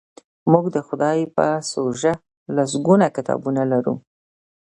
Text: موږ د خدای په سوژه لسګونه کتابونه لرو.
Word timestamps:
موږ 0.51 0.65
د 0.75 0.77
خدای 0.87 1.19
په 1.35 1.45
سوژه 1.71 2.13
لسګونه 2.55 3.07
کتابونه 3.15 3.61
لرو. 3.71 3.95